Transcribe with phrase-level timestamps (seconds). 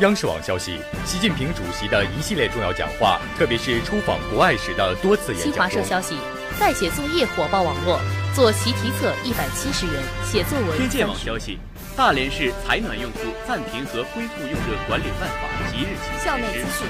[0.00, 6.16] 央视网消息，习近平主席的一系列重要讲话，特别是出访国外时的多次演讲新华社消息，
[6.58, 8.00] 代写作业火爆网络，
[8.34, 10.78] 做习题册一百七十元，写作文。
[10.78, 11.58] 天界网消息，
[11.94, 16.88] 大连市采暖用户暂停和恢复用热管理办法即日起校内资讯，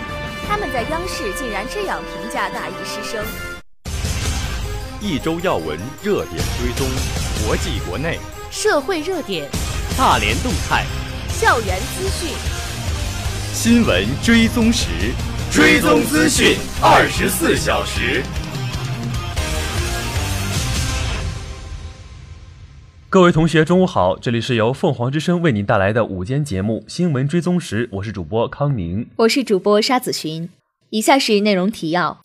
[0.48, 3.24] 他们在央视竟然这样评价大一师生。
[5.00, 6.86] 一周要闻热点追踪，
[7.44, 8.20] 国际国内
[8.52, 9.50] 社会热点，
[9.98, 10.84] 大连动态，
[11.28, 12.59] 校园资讯。
[13.52, 14.86] 新闻追踪时，
[15.50, 18.22] 追踪资讯二十四小时。
[23.08, 24.16] 各位同学，中午好！
[24.16, 30.48] 这里是由凤凰之声为您带来的午间节目《新闻追踪时》，我是主播康宁，我是主播沙子寻。
[30.90, 32.20] 以下是内容提要：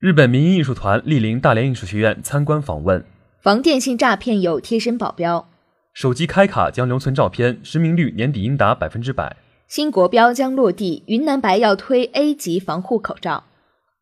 [0.00, 3.04] 日本民营艺术团莅临大连艺术学院参观访问。
[3.40, 5.48] 防电信诈骗有贴身保镖，
[5.94, 9.34] 手机开卡将留存照片，实名率年底应达百分之百。
[9.66, 13.44] 新国标将落地，云南白药推 A 级防护口罩。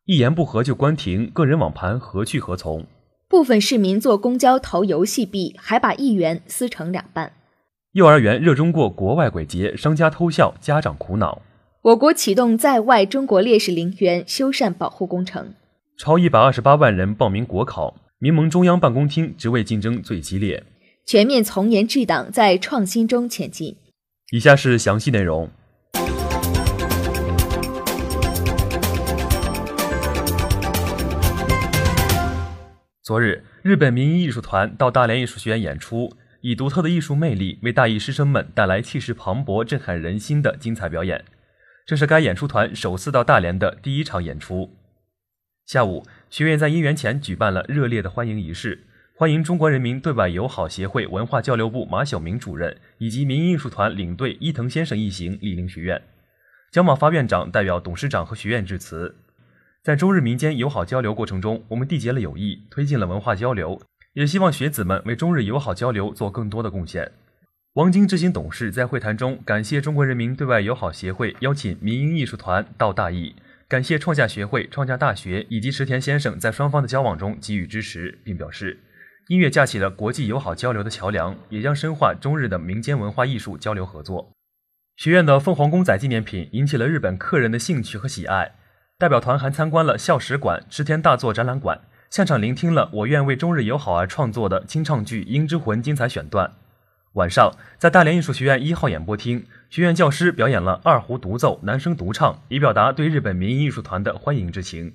[0.03, 2.85] 一言不合就关停，个人网盘何去何从？
[3.29, 7.31] 部分市民坐公交投游戏币，还把一元撕成两半。
[7.93, 11.41] 幼儿园热衷过国外鬼节，商家偷笑，家长苦恼。
[11.83, 15.53] 我国启动在外中国烈士陵园修缮保护工程。
[15.97, 17.95] 超一百二十八万人报名国考。
[18.21, 20.65] 民盟中央办公厅职位竞争最激烈，
[21.05, 23.77] 全面从严治党在创新中前进。
[24.33, 25.49] 以下是详细内容。
[33.01, 41.23] 昨日，日本民营艺术团到大连艺术学院演出，以独特的艺术魅力为大艺师生们带来气势磅礴、震撼人心的精彩表演。
[41.85, 44.75] 这是该演出团首次到大连的第一场演出。
[45.65, 48.83] 下午，学院在一园前举办了热烈的欢迎仪式，
[49.15, 55.99] 欢迎中国人民对外友好协会文化交流部马晓明主任以及民营艺术团领队伊藤先生一行莅临学院。
[56.71, 59.15] 焦茂发院长代表董事长和学院致辞，
[59.81, 63.81] 在中日民间友好交流过程中，我们缔结了友谊，推进了文化交流，
[64.13, 67.11] 也希望学子们为中日友好交流做更多的贡献。
[67.73, 73.35] 王晶执行董事在会谈中感谢中国人民对外友好协会邀请民营艺术团到大义。
[73.69, 78.79] 感谢创价学会、创价大学以及池田先生在双方的交往中给予支持，并表示，
[79.27, 84.31] 音乐架起了国际友好交流的桥梁，也将深化中日的民间文化艺术交流合作。
[84.97, 88.55] 学院的凤凰公仔纪念品引起了日本客人的兴趣和喜爱，
[88.97, 96.55] 代表团还参观了校史馆、池田大作展览馆，现场聆听了我院为中日友好而创作的清唱剧《鹰之魂》精彩选段。
[97.13, 99.43] 晚上，在大连艺术学院一号演播厅。
[99.71, 104.93] 学院教师表演了二胡独奏、男声独唱，以表达对日本民营艺术团的欢迎之情。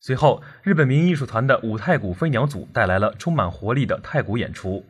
[0.00, 4.86] 随后，日本民营艺术团的舞太鼓飞鸟组带来了充满活力的太鼓演出。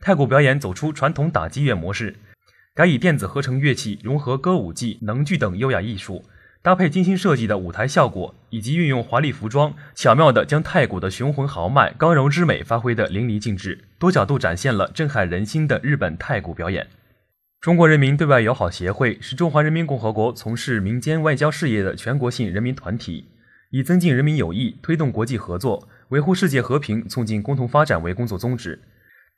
[0.00, 2.14] 太鼓表演走出传统打击乐模式，
[2.72, 6.24] 改以电子合成乐器融合歌舞伎、能剧等优雅艺术，
[6.62, 16.86] 搭配精心设计的舞台效果，以及运用华丽服装，巧妙地将太鼓的雄浑豪迈、刚柔之美发挥得淋漓尽致，多角度展现了震撼人心的日本太鼓表演。
[17.62, 23.28] 中国人民对外友好协会是中华人民共和国从事民间外交事业的全国性人民团体，
[23.70, 28.78] 以增进人民友谊、推动国际合作、维护世界和平、促进共同发展为工作宗旨，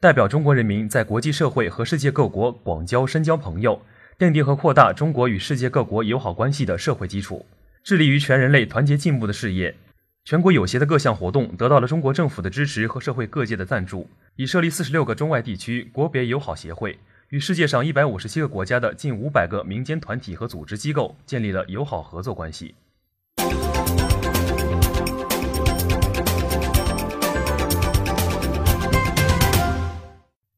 [0.00, 3.80] 代表中国人民在国际社会和世界各国广交深交朋友，
[4.22, 7.44] 奠定和扩大中国与世界各国友好关系的社会基础，
[7.82, 9.74] 致力于全人类团结进步的事业。
[10.24, 16.96] 全国友协的各项活动得到了中国政府的支持和社会各界的赞助，已设立四十六个中外地区国别友好协会。
[17.30, 22.76] 与世界上一百五十七个国家的近五百个民间团体和组织机构建立了友好合作关系。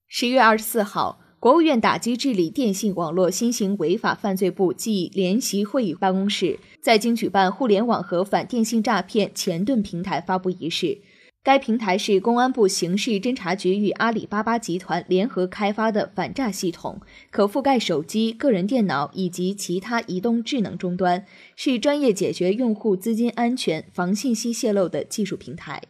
[0.07, 11.03] 十月二十四号，国务院打击治理电信网络新型违法犯罪部暨联席会议办公室在京举办互联网和反电信诈骗前盾平台发布仪式。
[11.43, 21.27] 该平台是公安部刑事侦查局与阿里巴巴集团联合开发的反诈系统，可覆盖手机、个人电脑以及其他移动智能终端，
[21.57, 25.83] 是专业解决用户资金安全、防信息泄露的技术平台。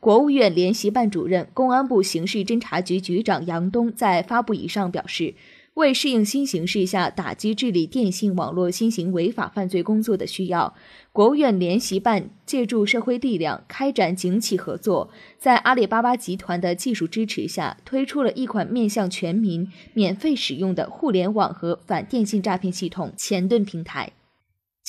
[0.00, 5.34] 国务院联席办主任、公安部刑事侦查局局长杨东在发布仪上表示。
[5.74, 10.74] 为适应新形势下打击治理电信网络新型违法犯罪工作的需要，
[11.12, 24.10] 国务院联席办借助社会力量开展警企合作，在阿里巴巴集团的技术支持下，推出了一款面向全民免费使用的互联网和反电信诈骗系统前盾平台。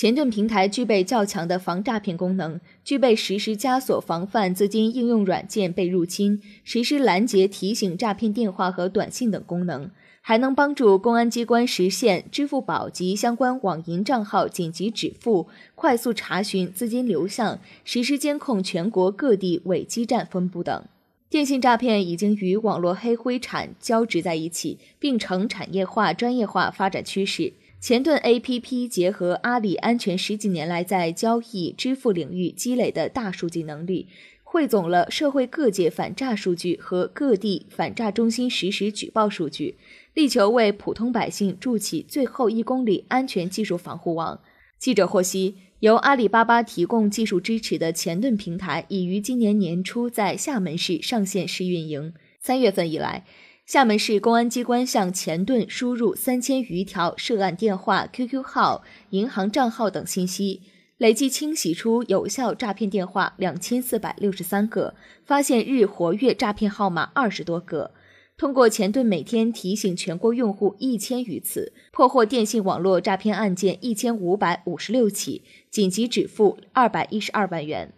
[0.02, 9.88] 前盾平台具备较强的防诈骗功能，具备实时加锁防范资金应用软件被入侵、实时拦截提醒诈骗电话和短信等功能，
[10.20, 15.46] 还能帮助公安机关实现支付宝及相关网银账号紧急止付、
[15.76, 20.82] 快速查询资金流向、实时监控全国各地伪基站分布等。
[21.30, 27.52] 电信诈骗已经与网络黑灰产交织在一起，并呈产业化、专业化发展趋势。
[27.82, 34.06] 前盾 APP 结合阿里安全十几年来在交易支付领域积累的大数据能力，
[34.44, 39.78] 汇总了社会各界反诈数据和各地反诈中心实时举报数据，
[40.14, 44.40] 力求为普通百姓筑起最后一公里安全技术防护网。
[44.78, 52.14] 记者获悉，由阿里巴巴提供技术支持的前盾平台已于今年年初在厦门市上线试运营。
[52.38, 53.24] 三月份以来。
[53.64, 60.62] 厦门市公安机关向前盾输入三千余条涉案电话、QQ 号、银行账号等信息，
[60.98, 64.94] 累计清洗出有效诈骗电话两千四百六十三个，
[65.24, 67.92] 发现日活跃诈骗号码二十多个。
[68.36, 77.92] 通过前盾每天提醒全国用户一千余次，破获电信网络诈骗案件一千五百五十六起，紧急止付二百一十二万元。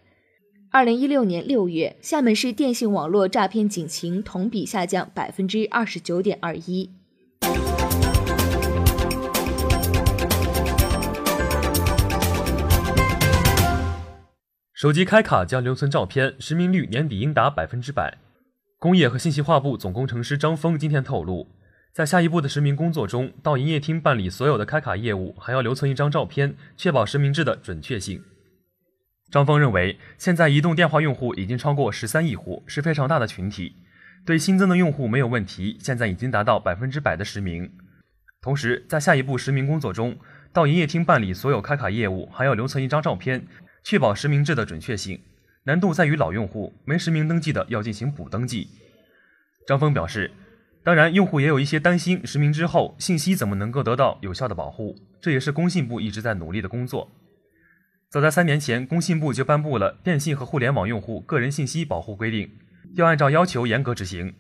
[0.75, 6.91] 二零一六年六月，厦门市电信网络诈骗警情同比下降百分之二十九点二一。
[14.73, 18.19] 手机开卡将留存照片，实名率年底应达百分之百。
[18.81, 21.47] 工业和信息化部总工程师张峰今天透露，
[21.93, 28.21] 在下一步的实名工作中，到营业厅办理所有的开卡业务，还要留存一张照片，确保实名制的准确性。
[29.35, 33.75] 张峰认为，现在移动电话用户已经超过十三亿户，是非常大的群体。
[34.25, 37.69] 对新增的用户没有问题，现在已经达到百分之百的实名。
[38.41, 40.17] 同时，在下一步实名工作中，
[40.53, 43.45] 到营业厅办理所有开卡业务，还要留存一张照片，
[43.83, 45.21] 确保实名制的准确性。
[45.65, 48.69] 难度在于老用户没实名登记的要进行补登记。
[49.67, 50.31] 张峰表示，
[50.85, 54.95] 当然，用户也有一些担心，实名之后信息怎么能够得到有效的保护？
[55.21, 57.11] 这也是工信部一直在努力的工作。
[58.14, 62.46] 早在三年前，工信部就颁布了《电信和互联网用户个人信息保护规定》，
[62.94, 64.34] 要按照要求严格执行。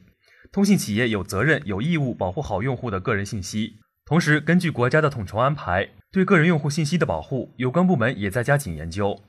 [0.52, 3.74] 通信企业有责任、有义务保护好用户的个人信息。
[4.04, 9.20] 同时，根据国家的统筹安排，对个人用户信息的保护，有关部门也在加紧研究。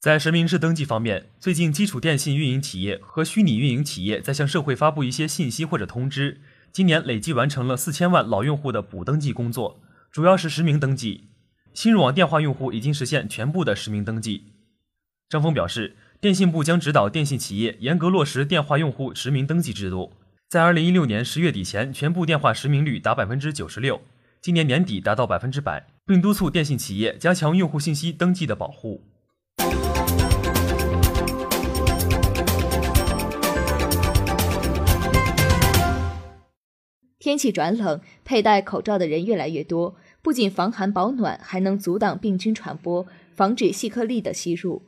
[0.00, 6.40] 在实名制登记方面，最近基础电信运营企业和虚拟运营企业在向社会发布一些信息或者通知。
[6.72, 11.28] 今年累计完成了四千万老用户的补登记工作，主要是实名登记。
[11.74, 14.44] 新入网电话用户已经实现全部的实名登记。
[15.28, 20.12] 张峰表示，电信部将指导电信企业严格落实电话用户实名登记制度，
[20.50, 24.02] 在二零一六年十月底前，全部电话实名率达百分之九十六，
[24.42, 29.02] 今年年底达到百分之百，并督促电信企业加强用户信息登记的保护。
[37.18, 39.94] 天气转冷，佩戴口罩的人越来越多。
[40.22, 43.04] 不仅防寒保暖，还能阻挡病菌传播，
[43.34, 44.82] 防止细颗粒的吸入。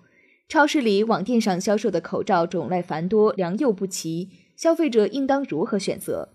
[0.49, 6.29] 超市里、网店上销售的口罩种类繁多，良莠不齐，消费者应当如何选择？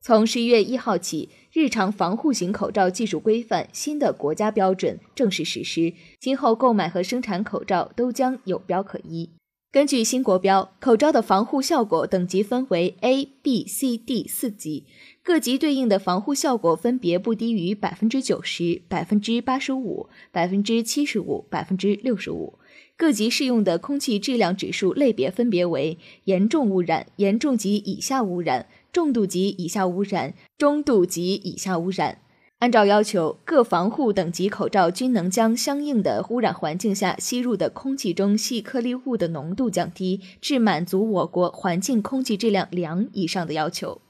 [0.00, 9.30] 从十一月一号起，日常防护型口罩技术规范新的国家标准正式实施，今后购买和生产口罩都将有标可依。
[9.72, 14.84] 根据新国标，口罩的防护效果等级分为 A、B、C、D 四级。
[15.24, 22.58] 各级对应的防护效果分别不低于百分之九十、百分之八十五、百分之七十五、百分之六十五。
[22.94, 32.18] 各级适用的空气质量指数类别分别为严重污染、严重级以下污染、重度级以下污染、中度级以下污染。
[32.58, 44.02] 按照要求，各防护等级口罩均能将相应的污染环境下吸入的空气中细颗粒物的浓度降低至满足我国环境空气质量良以上的要求。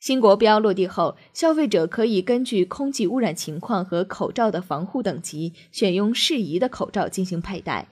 [0.00, 7.88] 新国标落地后，消费者可以根据空气污染情况和口罩的防护等级，选用适宜的口罩进行佩戴。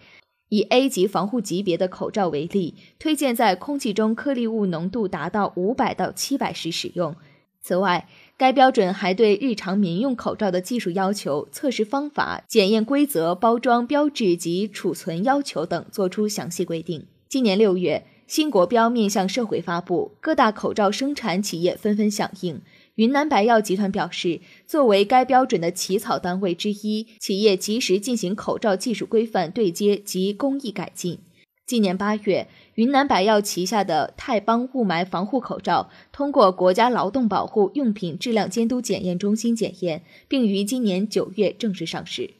[0.48, 7.16] 以 A 级防护级别的口罩为例，推荐在空气中颗粒物浓度达到五百到七百时使用。
[7.60, 17.08] 此外，该标准还对日常民用口罩的技术要求、测试方法、检验规则、包装标志及储存要求等作出详细规定。
[17.28, 18.06] 今年六月。
[18.26, 22.60] 新国标面向社会发布，各大口罩生产企业纷纷响应。
[22.96, 31.18] 云南白药集团表示，作为该标准的起草单位之一，企业及时进行口罩技术规范对接及工艺改进。
[31.66, 42.30] 今年八月，云南白药旗下的泰邦雾霾防护口罩通过国家劳动保护用品质量监督检验中心检验，并于今年九月正式上市。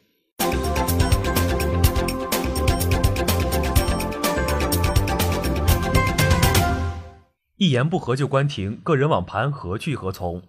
[7.57, 10.43] 一言不合就关停，个人网盘何去何从？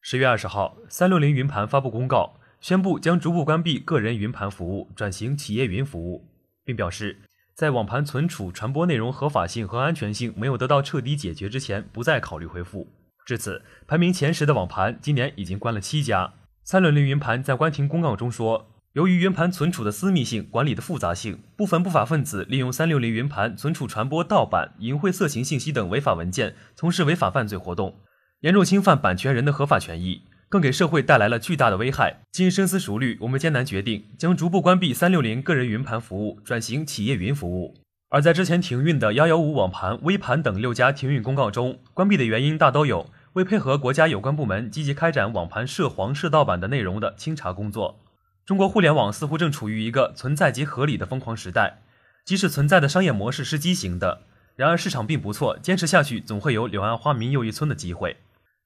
[0.00, 6.28] 十月二十号，三六零云盘发布公告，宣布将逐步关闭个人云盘服务，转型企业云服务，
[6.64, 7.22] 并表示，
[7.56, 12.86] 在网盘存储、传播内容合法性和安全性没有得到彻底解决之前，不再考虑恢复。
[13.26, 16.34] 至此，排名前十的网盘今年已经关了七家。
[16.62, 18.71] 三六零云盘在关停公告中说。
[18.92, 27.94] 由于云盘存储的私密性、管理的复杂性，部分不法分子利用三六零云盘存储、传播盗版、淫秽色情信息等违法文件，从事违法犯罪活动，
[28.40, 32.20] 严重侵犯版权人的合法权益，更给社会带来了巨大的危害。
[32.32, 37.74] 经深思熟虑，我们艰难决定将逐步关闭三六零个人云盘服务，转型企业云服务。
[38.10, 47.98] 而在之前停运的幺幺五网盘、微盘等六家停运公告中，关闭的原因大都有为配合国家有关部门积极开展网盘涉黄涉盗版的内容的清查工作。
[48.44, 51.78] 中国互联网似乎正处于一个存在即合理的疯狂时代，
[52.24, 54.22] 即使存在的商业模式是畸形的，
[54.56, 58.16] 然而市场并不错，坚持下去总会有柳暗花明又一村的机会。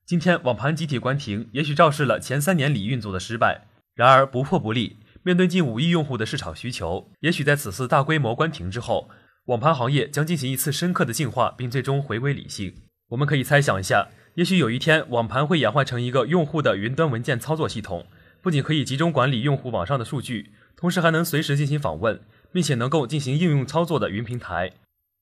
[0.03, 3.65] 今天网盘集体关停，也许昭示了前三年里运作的失败。
[3.93, 9.09] 然而不破不立，面对近五亿用户的市场需求，也许在此次大规模关停之后，
[9.45, 12.73] 网盘行业将进行一次深刻的进化，并最终回归理性。
[13.09, 18.07] 我们可以猜想一下，也许有一天网盘会演化成一个用户的云端文件操作系统。
[18.41, 24.71] 不仅可以集中管理用户网上的数据，同时还能随时进行访问，并且能够进行应用操作的云平台。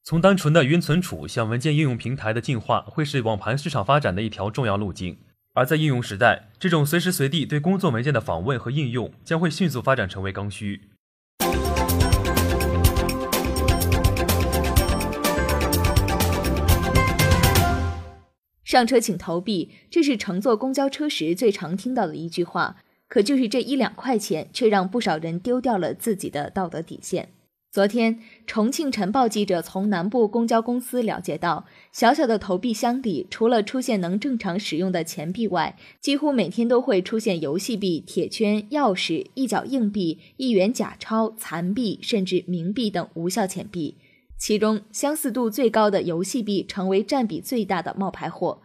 [0.03, 5.17] 从单纯的云存储向文件应用平台的进化，会是网盘市场发展的一条重要路径。
[5.53, 10.89] 而在应用时代，这种随时随地对工作文件的访问和应用，将会迅速发展成为刚需。
[18.63, 22.75] 上车请投币，这是乘坐公交车时最常听到的一句话。
[23.07, 27.29] 可就是这一两块钱，却让不少人丢掉了自己的道德底线。
[27.71, 43.97] 昨天，重庆晨报记者从南部公交公司了解到，小小的投币箱里，除了出现能正常使用的钱币外，几乎每天都会出现游戏币、铁圈、钥匙、一角硬币、一元假钞、残币，甚至冥币等无效钱币。
[44.37, 48.61] 其中，相似度最高的游戏币成为占比最大的冒牌货。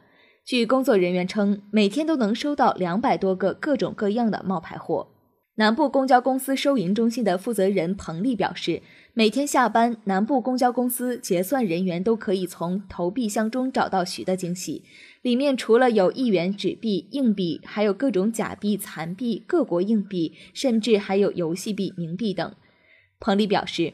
[0.51, 5.07] 据工作人员称，每天都能收到两百多个各种各样的冒牌货。
[5.55, 8.83] 南部公交公司收银中心的负责人彭丽表示，
[9.15, 14.83] 每天下班，南部公交公司结算人员都可以从投币箱中找到许的惊喜，
[15.23, 22.53] 里面除了有一元纸币、硬币，还有各种假币、残币、各国硬币，甚至还有游戏币、冥币等。
[23.21, 23.93] 彭丽表示。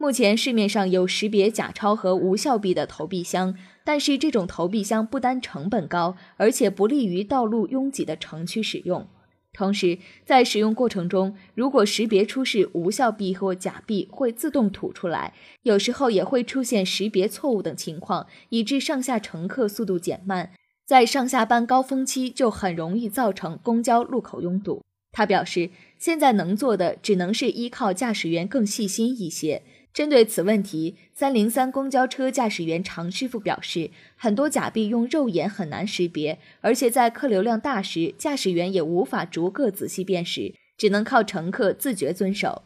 [0.00, 9.08] 目前市面上有识别假钞和无效币的投币箱，但是这种投币箱不单成本高，而且不利于道路拥挤的城区使用。
[9.52, 15.34] 同时，在使用过程中，如果识别出是无效币或假币，会自动吐出来。
[15.62, 20.52] 有时候也会出现识别错误等情况，以致上下乘客速度减慢，
[20.86, 24.84] 在上下班高峰期就很容易造成公交路口拥堵。
[25.10, 29.64] 他表示，现在能做的只能是依靠驾驶员更细心一些。
[29.92, 42.62] 针对此问题，三零三公交车驾驶员常师傅表示，很多假币用肉眼很难识别，而且在客流量大时，驾驶员也无法逐个仔细辨识，只能靠乘客自觉遵守。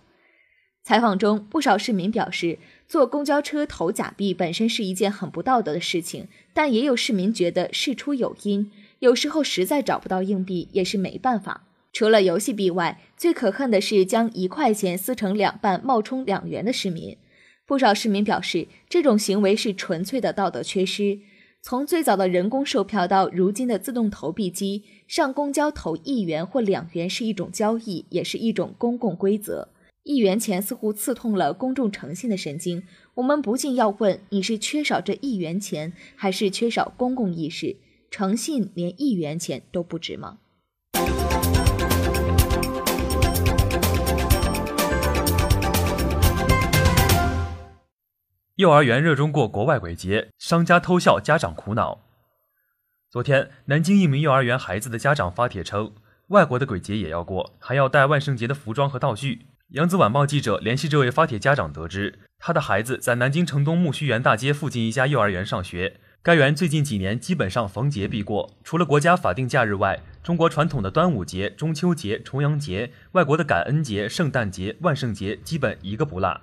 [0.85, 11.69] 采访中，不少市民表示，坐公交车投假币本身是一件很不道德的事情，但也有市民觉得事出有因，有时候实在找不到硬币也是没办法。
[11.93, 17.17] 除了游戏币外，最可恨的是将一块钱撕成两半冒充两元的市民。
[17.67, 21.21] 不少市民表示，这种行为是纯粹的道德缺失。
[21.61, 29.69] 从最早的人工售票到如今的自动投币机，上公交投一元或两元是一种交易，也是一种公共规则。
[30.03, 32.83] 一元钱似乎刺痛了公众诚信的神经。
[33.15, 37.77] 我们不禁要问：你是缺少这一元钱，还是缺少公共意识？
[38.11, 40.39] 诚信连一元钱都不值吗？
[48.63, 51.99] 幼儿园热衷过国外鬼节，商家偷笑，家长苦恼。
[53.11, 55.93] 昨天，南京一名幼儿园孩子的家长发帖称，
[56.29, 59.47] 外国的鬼节也要过，还要带万圣节的服装和道具。
[59.71, 76.41] 扬子晚报记者联系这位发帖家长，得知他的孩子在南京城东木樨园大街附近一家幼儿园上学，该园最近几年基本上逢节必过，除了国家法定假日外，中国传统的端午节、中秋节、重阳节，外国的感恩节、圣诞节、万圣节，基本一个不落。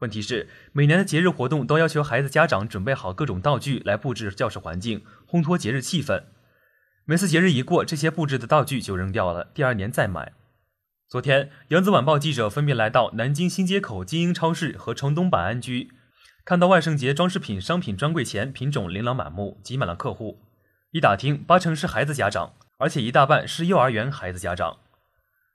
[0.00, 6.24] 问题是，每年的节日活动都要求孩子家长准备好各种道具来布置教室环境，烘托节日气氛。
[7.04, 10.32] 每次节日一过，这些布置的道具就扔掉了，第二年再买。
[11.06, 15.90] 昨天，扬子晚报记者分别来到南京新街口金鹰超市和城东百安居，
[16.46, 20.40] 看到万圣节装饰品商品专柜前品种琳琅满目，挤满了客户。
[20.92, 24.78] 一打听，八成是孩子家长，而且一大半是幼儿园孩子家长。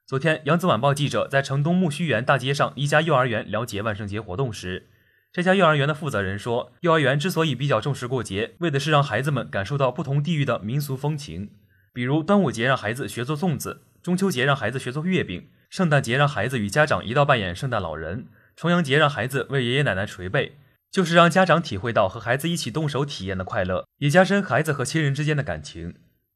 [0.08, 4.88] 昨天，扬子晚报记者在城东木须园大街上一家幼儿园了解万圣节活动时，
[5.34, 11.50] 这家幼儿园的负责人说，幼儿园之所以比较重视过节，为的是让孩子们感受到不同地域的民俗风情。
[11.92, 20.58] 比如端午节让孩子学做粽子，中秋节让孩子学做月饼，圣诞节让孩子与家长一道扮演圣诞老人，重阳节让孩子为爷爷奶奶捶背。
[20.92, 25.96] 就是让家长体会到和孩子一起动手体验的快乐，也加深孩子和亲人之间的感情。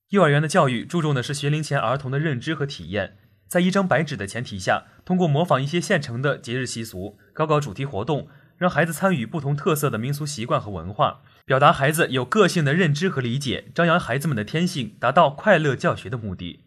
[0.10, 3.16] 幼儿园的教育注重的是学龄前儿童的认知和体验，
[3.50, 8.28] 在一张白纸的前提下，通过模仿一些现成的节日习俗，搞搞主题活动，
[8.58, 16.60] 让孩子参与不同特色的民俗习惯和文化，表达孩子有个性的认知和理解，张扬孩子们的天性，达到快乐教学的目的。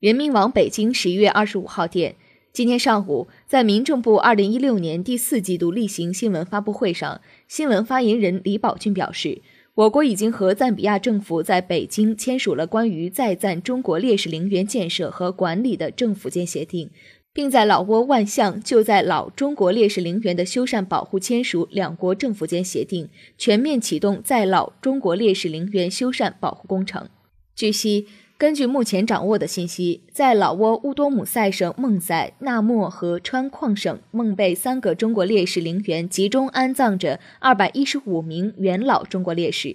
[0.00, 2.16] 人民网北京十一月二十五号电，
[2.58, 9.40] 今天上午，在民政部二零一六年第四季度例行新闻发布会上，新闻发言人李宝俊表示，
[9.76, 16.90] 我国已经和赞比亚政府在北京签署了关于在赞中国烈士陵园建设和管理的政府间协定，
[17.32, 27.08] 并在老挝万象就在老中国烈士陵园的修缮保护签署两国政府间协定，全面启动在老中国烈士陵园修缮保护工程。
[27.54, 28.08] 据悉。
[28.38, 39.74] 根据目前掌握的信息，在老挝乌多姆塞省孟塞、纳莫和川矿省孟贝三个中国烈士陵园集中安葬着二百一十五名元老中国烈士。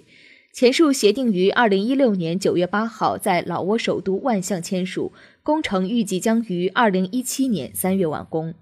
[0.54, 8.54] 前述协定于二零一六年九月八号在老挝首都万象签署，工程预计将于二零一七年三月完工。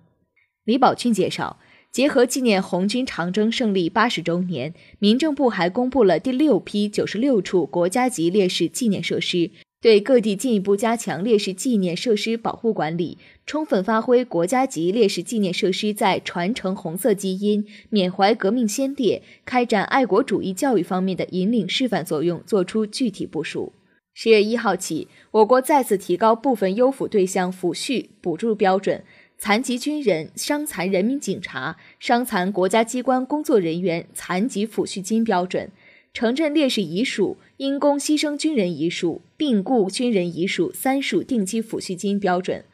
[0.65, 1.61] 李宝军介绍，
[1.93, 9.53] 结合纪念红军长征胜利八十周年，民政部还公布了第六批九十六处国家级烈士纪念设施。
[9.83, 23.73] 对各地进一步加强烈士纪念设施保护管理，充分发挥国家级烈士纪念设施在传承红色基因、缅怀革命先烈、开展爱国主义教育方面的引领示范作用，作出具体部署。
[24.15, 29.03] 十月一号起，我国再次提高部分优抚对象抚恤补助标准，
[29.37, 35.73] 残疾军人、伤残人民警察、伤残国家机关工作人员残疾抚恤金标准。
[36.15, 42.65] 城镇烈士遗属、因公牺牲军人遗属、病故军人遗属三属定期抚恤金标准，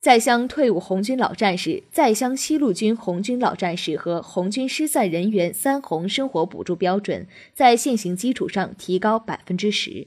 [0.00, 10.06] 在乡退伍红军老战士、在乡西路军红军老战士和红军失散人员三红生活补助标准，在现行基础上提高百分之十。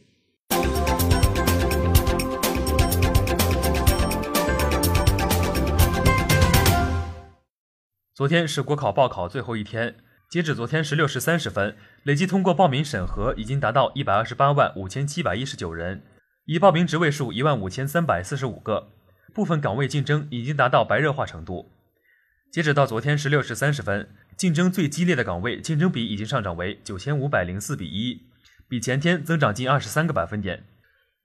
[8.16, 9.98] 昨天是国考报考最后一天。
[10.32, 16.04] 截止昨天十六时三十分，累计通过报名审核已经达到一百二十八万五千七百一十九人，
[16.46, 18.88] 已报名职位数一万五千三百四十五个，
[19.34, 21.70] 部分岗位竞争已经达到白热化程度。
[22.50, 28.22] 截止到昨天十六时三十分，竞争最激烈的岗位竞争比已经上涨为九千五百零四比一，
[28.70, 30.64] 比前天增长近二十三个百分点。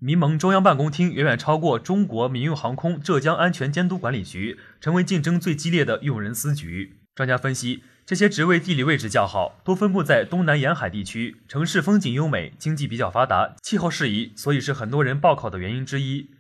[0.01, 6.97] 民盟中央办公厅远远超过中国民用航空浙江安全监督管理局，成为竞争最激烈的用人司局。
[7.15, 7.85] 专家分析。
[8.07, 16.31] 这些职位地理位置较好，多分布在东南沿海地区，城市风景优美，经济比较发达，气候适宜，所以是很多人报考的原因之一。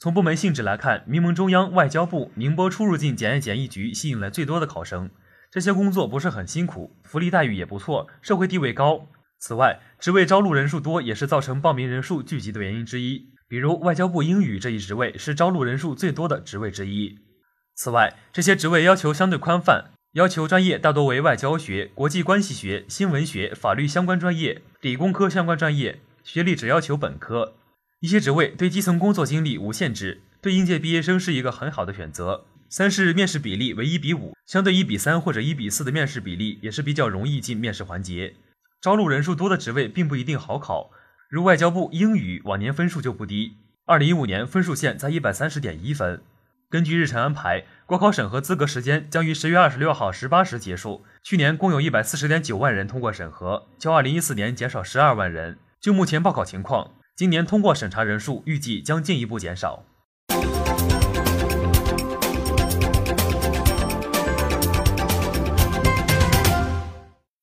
[0.00, 5.08] 从部门性质来看，民盟中央、外交部、宁波出入境检验检疫局吸引了最多的考生。
[5.48, 9.06] 这些工作不是很辛苦，福利待遇也不错，社会地位高。
[9.38, 13.28] 此外，职位招录人数多也是造成报名人数聚集的原因之一。
[13.46, 17.20] 比如外交部英语这一职位是招录人数最多的职位之一。
[17.76, 19.91] 此外，这些职位要求相对宽泛。
[20.12, 27.54] 要求专业大多为外交学、国际关系学、新闻学、法律相关专业，理工科相关专业，学历只要求本科。
[28.00, 32.44] 一些职位对基层工作经历无限制，对应届毕业生是一个很好的选择。
[32.68, 38.34] 三是面试比例为一比五，相对一比三或者一比四的面试比例，也是比较容易进面试环节。
[38.82, 40.90] 招录人数多的职位并不一定好考，
[41.30, 46.20] 如外交部英语往年分数就不低，二零一五年分数线在一百三十点一分。
[46.72, 51.04] 根据日程安排，国考审核资格时间将于十月二十六号十八时结束。
[51.22, 55.58] 去年共有一百四十点九万人通过审核，较二零一四年减少十二万人。
[55.82, 59.84] 就目前报考情况，今年通过审查人数预计将进一步减少。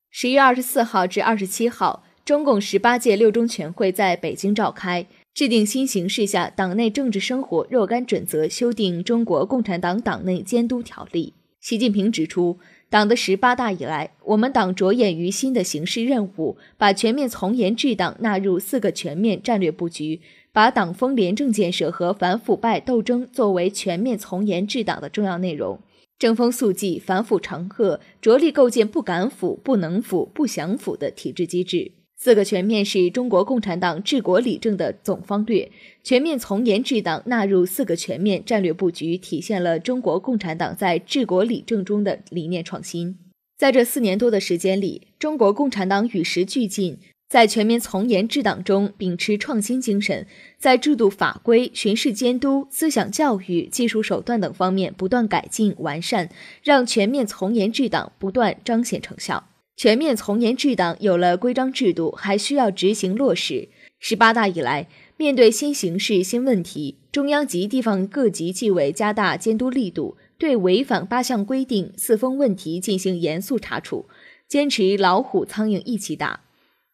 [0.09, 5.05] 十月二十四号至二十七号，中共十八届六中全会在北京召开。
[5.33, 11.33] 制定新形势下党内政治生活若干准则，修订《中国共产党党内监督条例》。
[11.61, 12.57] 习近平指出，
[12.89, 25.79] 党的十八大以来，我们党着眼于新的形势任务，把全面从严治党纳入四个全面战略布局，把党风廉政建设和反腐败斗争作为全面从严治党的重要内容，
[26.17, 31.91] 正风肃纪、反腐惩恶，着力构建不敢腐、不能腐、不想腐的体制机制。
[32.21, 35.71] 四个全面是中国共产党治国理政的总方略，
[36.03, 43.17] 全面从严治党纳入四个全面战略布局，体现了中国共产党在治国理政中的理念创新。
[43.57, 46.97] 在这四年多的时间里，中国共产党与时俱进，
[47.29, 50.27] 在全面从严治党中秉持创新精神，
[50.57, 56.29] 在制度法规、巡视监督、思想教育、技术手段等方面不断改进完善，
[56.63, 59.45] 让全面从严治党不断彰显成效。
[59.79, 63.69] 全面从严治党有了规章制度，还需要执行落实。
[63.97, 74.07] 十八大以来，面对新形势、新问题，中央及地方各级纪委加大监督力度，对违反八项规定、四风问题进行严肃查处，
[74.49, 76.41] 坚持老虎苍蝇一起打。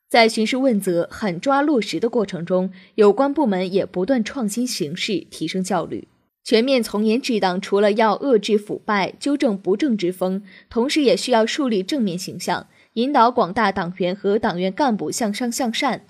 [0.08, 6.08] 在巡视问责、狠抓落实的过程中，有关部门也不断创新形式，提升效率。
[6.43, 12.67] 全面从严治党，除了要遏制腐败、纠正不正之风，同时也需要树立正面形象。
[12.95, 16.01] 引导广大党员和党员干部向上向善。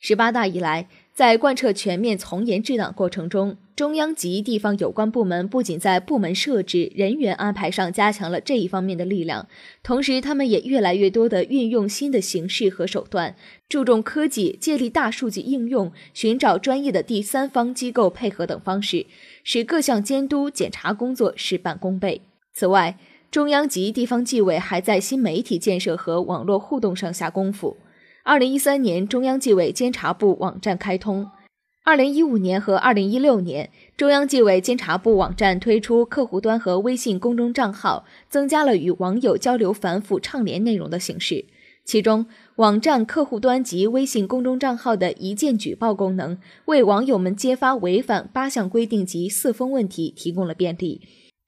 [0.00, 9.46] 十八大以来，在贯彻全面从严治党过程中，中央及地方有关部门不仅在部门设置、人员安排上加强了这一方面的力量，
[9.84, 13.36] 同时他们也越来越多地运用新的形式和手段，
[13.68, 19.06] 注重科技、借力大数据应用、寻找专业的第三方机构配合等方式，
[19.44, 22.22] 使各项监督检查工作事半功倍。
[22.52, 22.98] 此外，
[23.32, 27.78] 中央及地方纪委还在新媒体建设和网络互动上下功夫。
[28.24, 31.24] 二零一三年，中央纪委监察部网站开通；
[31.82, 41.46] 二零一五年和二零一六年，中央纪委监察部网站推出客户端和微信公众账号，增加了与网友交流反腐倡廉内容的形式。
[41.86, 51.00] 其中，网站客户端及微信公众账号的一键举报功能，为网友们揭发违反八项规定及四风问题提供了便利。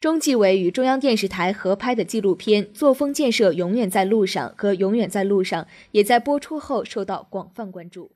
[0.04, 5.62] 中纪委与中央电视台合拍的纪录片《作风建设永远在路上》和《永远在路上》
[5.92, 8.10] 也在播出后受到广泛关注。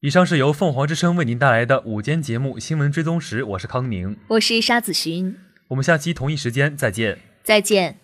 [0.00, 5.34] 以上是由凤凰之声为您带来的午间节目《新闻追踪时》，我是康宁，我是沙子寻，
[5.68, 7.98] 我们下期同一时间再见，再见。